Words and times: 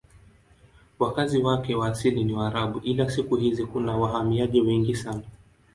Wakazi 0.99 1.39
wake 1.43 1.75
wa 1.75 1.87
asili 1.87 2.23
ni 2.23 2.33
Waarabu 2.33 2.79
ila 2.79 3.09
siku 3.11 3.35
hizi 3.35 3.65
kuna 3.65 3.97
wahamiaji 3.97 4.61
wengi 4.61 4.95
sana. 4.95 5.23